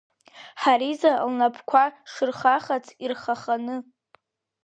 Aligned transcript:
Ҳариза 0.61 1.11
лнапқәа 1.29 1.83
шырхахац 2.11 2.85
ирхаханы. 3.03 3.75